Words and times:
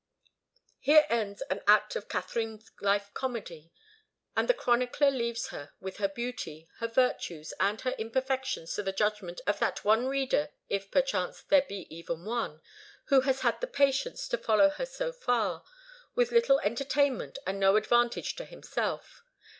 Here 0.79 1.05
ends 1.09 1.43
an 1.51 1.61
act 1.67 1.95
of 1.95 2.09
Katharine's 2.09 2.71
life 2.81 3.13
comedy, 3.13 3.71
and 4.35 4.47
the 4.49 4.53
chronicler 4.55 5.11
leaves 5.11 5.49
her 5.49 5.73
with 5.79 5.97
her 5.97 6.07
beauty, 6.07 6.67
her 6.79 6.87
virtues 6.87 7.53
and 7.59 7.79
her 7.81 7.91
imperfections 7.99 8.73
to 8.73 8.81
the 8.81 8.93
judgment 8.93 9.41
of 9.45 9.59
that 9.59 9.85
one 9.85 10.07
reader, 10.07 10.49
if 10.69 10.89
perchance 10.89 11.43
there 11.43 11.61
be 11.69 11.85
even 11.95 12.25
one, 12.25 12.63
who 13.09 13.21
has 13.21 13.41
had 13.41 13.61
the 13.61 13.67
patience 13.67 14.27
to 14.29 14.39
follow 14.39 14.69
her 14.71 14.87
so 14.87 15.11
far, 15.13 15.63
with 16.15 16.31
little 16.31 16.59
entertainment 16.61 17.37
and 17.45 17.59
no 17.59 17.75
advantage 17.75 18.35
to 18.37 18.45
himself. 18.45 19.23